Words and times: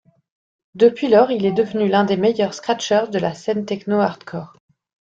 Depuis 0.73 1.09
lors 1.09 1.29
il 1.29 1.45
est 1.45 1.51
devenu 1.53 1.87
l'un 1.87 2.05
des 2.05 2.17
meilleurs 2.17 2.55
scratchers 2.55 3.09
de 3.11 3.19
la 3.19 3.35
scène 3.35 3.65
techno 3.67 3.99
hardcore. 3.99 4.55